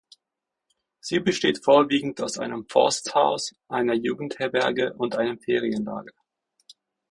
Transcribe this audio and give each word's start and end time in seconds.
Sie 0.99 1.19
besteht 1.19 1.63
vorwiegend 1.63 2.21
aus 2.21 2.39
einem 2.39 2.65
Forsthaus, 2.67 3.53
einer 3.67 3.93
Jugendherberge 3.93 4.95
und 4.95 5.15
einem 5.15 5.39
Ferienlager. 5.39 6.15